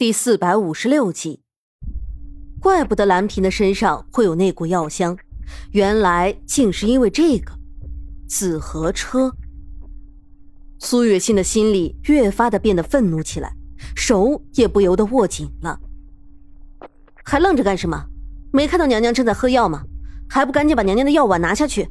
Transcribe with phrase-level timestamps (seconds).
[0.00, 1.42] 第四百五十六集，
[2.58, 5.14] 怪不得蓝萍的身上会有那股药香，
[5.72, 7.52] 原来竟是因为这个
[8.26, 9.30] 紫河车。
[10.78, 13.52] 苏月心的心里越发的变得愤怒起来，
[13.94, 15.78] 手也不由得握紧了。
[17.22, 18.06] 还愣着干什么？
[18.54, 19.84] 没看到娘娘正在喝药吗？
[20.30, 21.90] 还不赶紧把娘娘的药碗拿下去！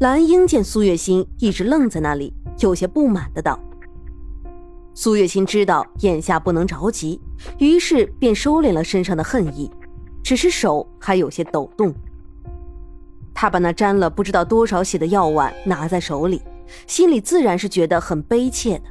[0.00, 3.60] 蓝英见苏月心一直愣在那里，有些不满的道。
[4.94, 7.20] 苏月心知道眼下不能着急，
[7.58, 9.70] 于是便收敛了身上的恨意，
[10.22, 11.92] 只是手还有些抖动。
[13.34, 16.40] 他把那沾了不知道多少血的药碗拿在手里，
[16.86, 18.84] 心里自然是觉得很悲切的。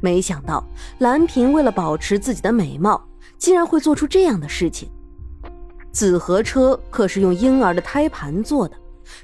[0.00, 0.62] 没想到
[0.98, 3.02] 蓝萍为了保持自己的美貌，
[3.38, 4.90] 竟然会做出这样的事情。
[5.90, 8.76] 紫河车可是用婴儿的胎盘做的，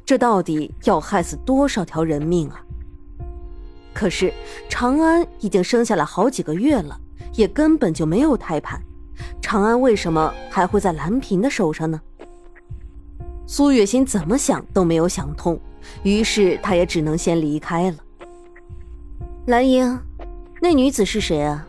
[0.04, 2.64] 这到底要害死多少条人命啊！
[3.98, 4.32] 可是
[4.68, 6.96] 长安已经生下来好几个月了，
[7.34, 8.80] 也根本就没有胎盘，
[9.42, 12.00] 长安为什么还会在蓝嫔的手上呢？
[13.44, 15.58] 苏月心怎么想都没有想通，
[16.04, 17.96] 于是他也只能先离开了。
[19.46, 19.98] 蓝英，
[20.60, 21.66] 那女子是谁啊？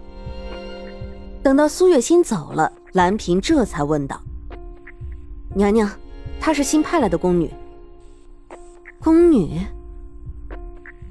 [1.42, 4.22] 等到苏月心走了，蓝萍这才问道
[5.56, 5.90] ：“娘娘，
[6.40, 7.52] 她是新派来的宫女。
[9.00, 9.60] 宫女。”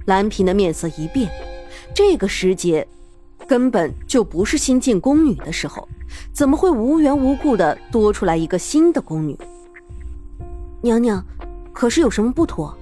[0.08, 1.30] 蓝萍的面色一变，
[1.94, 2.88] 这个时节
[3.46, 5.86] 根本就不是新进宫女的时候，
[6.32, 9.38] 怎么会无缘无故的多出来一个新的宫女？
[10.80, 11.22] 娘娘，
[11.74, 12.74] 可是有什么不妥？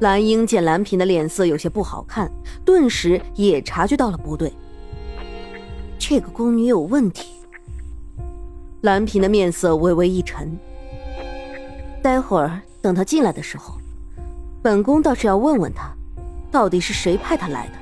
[0.00, 2.28] 蓝英见蓝萍的脸色有些不好看，
[2.64, 4.52] 顿时也察觉到了不对。
[6.00, 7.28] 这个宫女有问题。
[8.80, 10.58] 蓝萍的面色微微一沉。
[12.02, 13.74] 待会儿等她进来的时候。
[14.66, 15.94] 本宫倒是要问问他，
[16.50, 17.74] 到底是谁派他来的？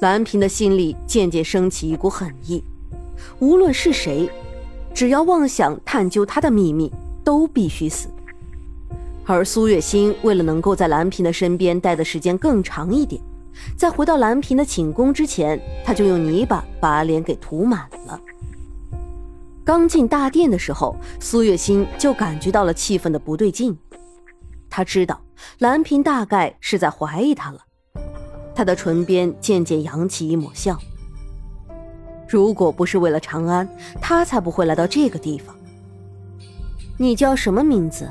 [0.00, 2.62] 蓝萍的心里渐渐升起一股狠意，
[3.38, 4.30] 无论是谁，
[4.92, 6.92] 只要妄想探究他的秘密，
[7.24, 8.08] 都必须死。
[9.24, 13.18] 而苏月心为了能够在蓝萍的身边待的时间更长一点，
[13.78, 18.20] 在回到蓝萍的寝宫之前，他就用泥巴把脸给涂满了。
[19.64, 23.74] 刚进大殿的时候，苏月心就感觉到了气氛的不对劲。
[24.72, 25.20] 他知道
[25.58, 27.58] 蓝萍大概是在怀疑他了，
[28.54, 30.78] 他的唇边渐渐扬起一抹笑。
[32.28, 33.68] 如果不是为了长安，
[34.00, 35.54] 他才不会来到这个地方。
[36.96, 38.08] 你叫什么名字？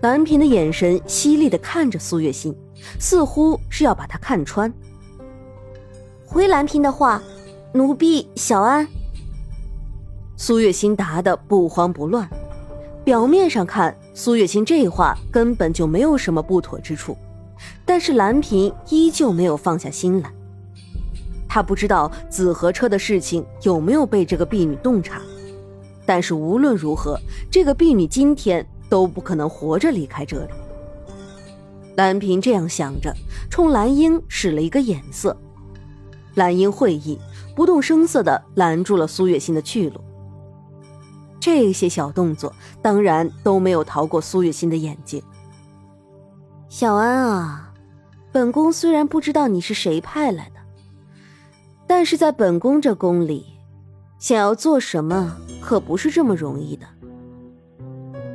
[0.00, 2.54] 蓝萍的眼神犀利的看着苏月心，
[2.98, 4.72] 似乎是要把他看穿。
[6.26, 7.22] 回蓝萍的话，
[7.72, 8.86] 奴婢小安。
[10.36, 12.28] 苏月心答的不慌不乱，
[13.04, 13.96] 表面上看。
[14.18, 17.14] 苏月心这话根本就没有什么不妥之处，
[17.84, 20.32] 但是蓝萍依旧没有放下心来。
[21.46, 25.20] 他不知道紫河车的事情有没有被这个婢女洞察，
[26.06, 30.50] 但是无论如何，这个婢女今天都不可能活着离开这里。
[31.96, 33.14] 蓝萍这样想着，
[33.50, 35.36] 冲蓝英使了一个眼色，
[36.36, 37.18] 蓝英会意，
[37.54, 40.00] 不动声色地拦住了苏月心的去路。
[41.46, 42.52] 这些小动作
[42.82, 45.22] 当然都没有逃过苏月心的眼睛。
[46.68, 47.72] 小安啊，
[48.32, 50.56] 本宫虽然不知道你是谁派来的，
[51.86, 53.46] 但是在本宫这宫里，
[54.18, 56.86] 想要做什么可不是这么容易的。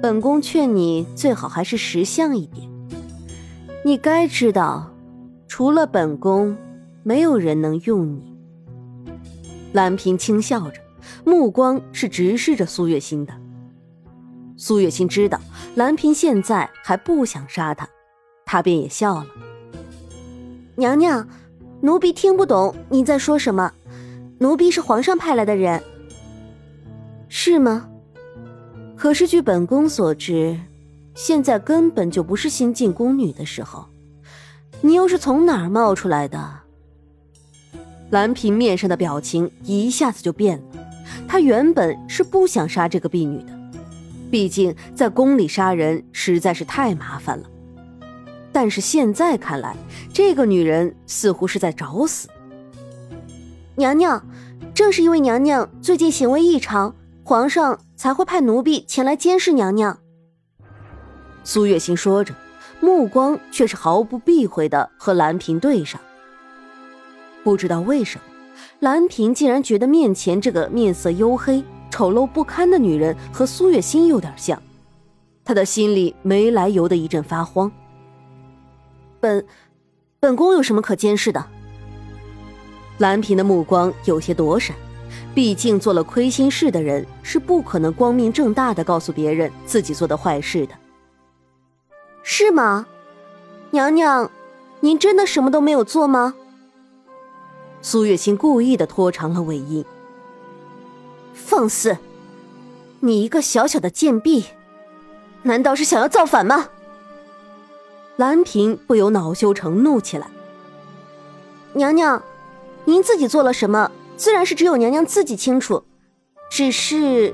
[0.01, 2.65] 本宫劝你最好还是识相一点。
[3.83, 4.89] 你该知道，
[5.49, 6.55] 除了本宫，
[7.03, 8.33] 没有人能用你。
[9.73, 10.79] 蓝萍轻笑着。
[11.25, 13.33] 目光是直视着苏月心的。
[14.57, 15.39] 苏月心知道
[15.75, 17.87] 蓝萍现在还不想杀他，
[18.45, 19.27] 他便也笑了。
[20.75, 21.27] 娘娘，
[21.81, 23.71] 奴婢听不懂你在说什么。
[24.39, 25.81] 奴婢是皇上派来的人，
[27.29, 27.87] 是吗？
[28.95, 30.59] 可是据本宫所知，
[31.15, 33.85] 现在根本就不是新进宫女的时候，
[34.81, 36.59] 你又是从哪儿冒出来的？
[38.09, 40.80] 蓝萍面上的表情一下子就变了。
[41.31, 43.57] 他原本是不想杀这个婢女的，
[44.29, 47.49] 毕竟在宫里杀人实在是太麻烦了。
[48.51, 49.73] 但是现在看来，
[50.11, 52.27] 这个女人似乎是在找死。
[53.75, 54.21] 娘娘，
[54.73, 56.93] 正是因为娘娘最近行为异常，
[57.23, 59.97] 皇上才会派奴婢前来监视娘娘。
[61.45, 62.35] 苏月心说着，
[62.81, 66.01] 目光却是毫不避讳的和蓝萍对上。
[67.41, 68.30] 不知道为什么。
[68.79, 74.61] 蓝萍竟然觉得面前这个面色黝黑、丑陋不堪的女人和苏月心有点像，
[75.43, 77.71] 她的心里没来由的一阵发慌。
[79.19, 79.45] 本
[80.19, 81.45] 本宫有什么可监视的？
[82.97, 84.75] 蓝萍的目光有些躲闪，
[85.33, 90.73] 毕竟做了亏心事的人是不可能光明正大的告诉别人自己做的坏事的。
[92.23, 92.85] 是吗，
[93.71, 94.29] 娘娘，
[94.81, 96.35] 您真的什么都没有做吗？
[97.81, 99.83] 苏月清故意的拖长了尾音。
[101.33, 101.97] 放肆！
[102.99, 104.45] 你一个小小的贱婢，
[105.43, 106.69] 难道是想要造反吗？
[108.17, 110.27] 兰嫔不由恼羞成怒起来。
[111.73, 112.21] 娘娘，
[112.85, 115.83] 您自己做了什么，自然是只有娘娘自己清楚。
[116.51, 117.33] 只是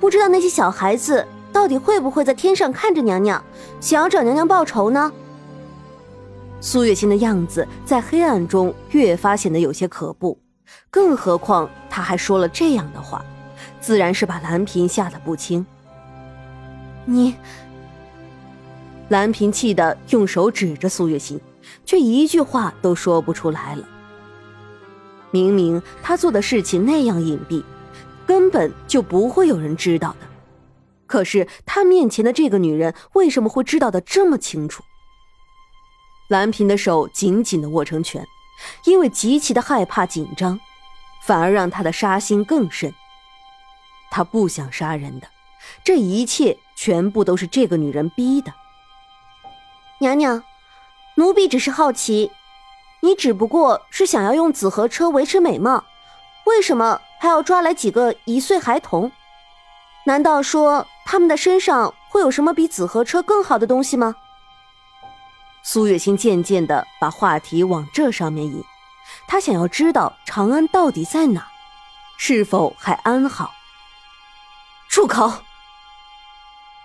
[0.00, 3.42] 不知道那些小孩子到底会不会在天上看着娘娘，
[3.80, 5.10] 想要找娘娘报仇呢？
[6.64, 10.38] 苏月心的样子在黑暗中越发显得有些可怖，
[10.88, 13.22] 更何况他还说了这样的话。
[13.82, 15.64] 自然是把蓝嫔吓得不轻。
[17.04, 17.34] 你，
[19.10, 21.38] 蓝嫔气得用手指着苏月心，
[21.84, 23.86] 却一句话都说不出来了。
[25.30, 27.62] 明明他做的事情那样隐蔽，
[28.26, 30.26] 根本就不会有人知道的，
[31.06, 34.82] 可是他面前的这个女人为什么会知道的这么清楚？
[36.28, 38.26] 蓝嫔的手紧紧的握成拳，
[38.84, 40.58] 因为极其的害怕紧张，
[41.22, 42.94] 反而让他的杀心更甚。
[44.10, 45.26] 他不想杀人的，
[45.84, 48.52] 这一切全部都是这个女人逼的。
[49.98, 50.42] 娘娘，
[51.16, 52.30] 奴婢只是好奇，
[53.00, 55.84] 你只不过是想要用紫河车维持美貌，
[56.46, 59.10] 为什么还要抓来几个一岁孩童？
[60.06, 64.14] 难道说他们的身上会有什么比紫河车更好的东西吗？
[65.66, 68.62] 苏月心渐渐的把话题往这上面引，
[69.26, 71.48] 她想要知道长安到底在哪，
[72.18, 73.54] 是否还安好。
[74.90, 75.42] 住口！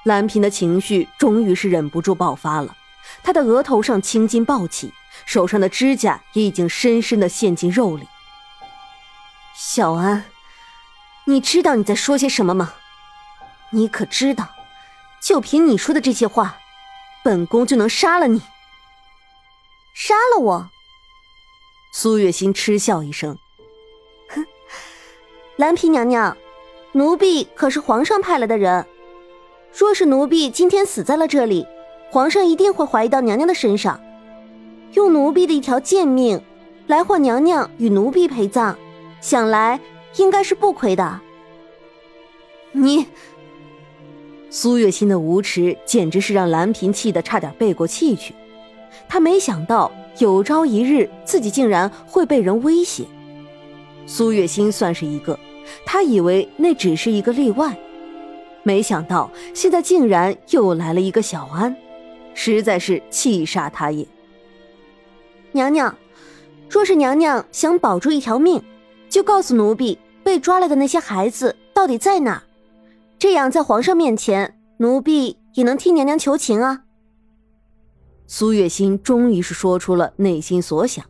[0.03, 2.73] 蓝嫔的情绪终于是忍不住爆发了，
[3.21, 4.93] 她的额头上青筋暴起，
[5.25, 8.07] 手上的指甲也已经深深的陷进肉里。
[9.53, 10.23] 小安，
[11.25, 12.75] 你知道你在说些什么吗？
[13.71, 14.47] 你可知道，
[15.21, 16.57] 就凭你说的这些话，
[17.21, 18.41] 本宫就能杀了你。
[19.93, 20.69] 杀了我？
[21.91, 23.37] 苏月心嗤笑一声，
[24.29, 24.45] 哼，
[25.55, 26.37] 蓝嫔娘娘。
[26.93, 28.85] 奴婢可是皇上派来的人，
[29.71, 31.65] 若是奴婢今天死在了这里，
[32.11, 33.99] 皇上一定会怀疑到娘娘的身上。
[34.93, 36.43] 用奴婢的一条贱命
[36.87, 38.75] 来换娘娘与奴婢陪葬，
[39.21, 39.79] 想来
[40.15, 41.21] 应该是不亏的。
[42.71, 43.05] 你，
[44.49, 48.33] 苏月心的无耻简直是让蓝嫔气得差点背过气去。
[49.07, 53.05] 她没想到有朝一日自己竟然会被人威胁。
[54.05, 55.39] 苏月心算是一个。
[55.85, 57.77] 他以为那只是一个例外，
[58.63, 61.75] 没想到现在竟然又来了一个小安，
[62.33, 64.03] 实在是气煞他也。
[65.51, 65.95] 娘娘，
[66.67, 68.59] 若是娘娘想保住一条命，
[69.09, 72.41] 就告诉奴婢被抓来的那些孩子到底在哪，
[73.19, 76.81] 这样在皇上面前，奴婢也能替娘娘求情啊。
[78.31, 81.03] 苏月心终于是说出了内心所想，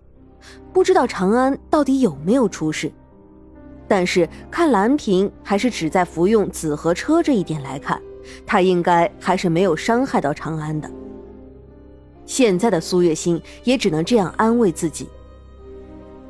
[0.71, 2.89] 不知道长安到底有没有出事。
[3.89, 8.01] 但是看蓝萍还是只在服用紫河车这一点来看，
[8.45, 10.89] 他应该还是没有伤害到长安的。
[12.25, 15.09] 现在的苏月心也只能这样安慰自己，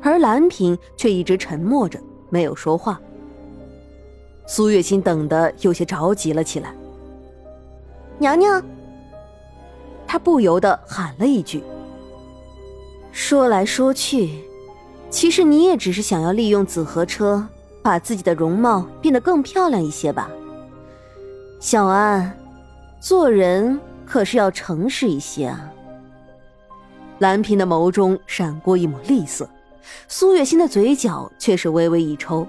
[0.02, 2.00] 而蓝萍却一直沉默着，
[2.30, 3.00] 没有说话。
[4.44, 6.74] 苏月心等得有些着急了起来。
[8.18, 8.60] 娘娘，
[10.10, 11.62] 他不由得喊了一句。
[13.12, 14.40] 说来说去。
[15.08, 17.46] 其实你也只是想要利用紫河车，
[17.80, 20.28] 把自己的容貌变得更漂亮一些吧，
[21.60, 22.36] 小安，
[23.00, 25.70] 做人可是要诚实一些啊。
[27.20, 29.48] 蓝萍的眸中闪过一抹厉色，
[30.08, 32.44] 苏月心的嘴角却是微微一抽，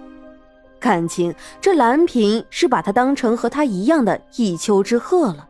[0.79, 5.47] 看清这蓝萍是把他当成和他一样的一丘之貉了。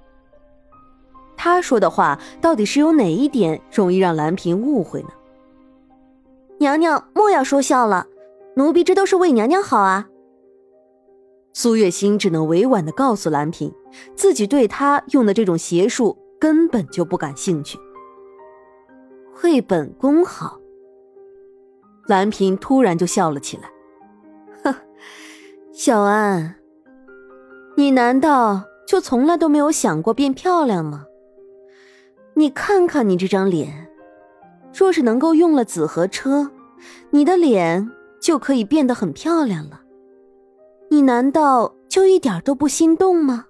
[1.44, 5.10] 他说的话到底是有哪一点容易让蓝萍误会呢？
[6.60, 8.06] 娘娘莫要说笑了，
[8.56, 10.08] 奴婢这都是为娘娘好啊。
[11.52, 13.74] 苏月心只能委婉的告诉兰嫔，
[14.16, 17.80] 自己对她用的这种邪术根本就不感兴趣。
[19.42, 20.60] 为本宫好。
[22.06, 23.64] 兰嫔突然就笑了起来，
[24.64, 24.76] 哼，
[25.74, 26.54] 小安，
[27.76, 31.06] 你难道就从来都没有想过变漂亮吗？
[32.34, 33.88] 你看看你这张脸。
[34.74, 36.50] 若是能够用了紫河车，
[37.10, 39.82] 你的脸就可以变得很漂亮了。
[40.90, 43.46] 你难道就一点都不心动吗？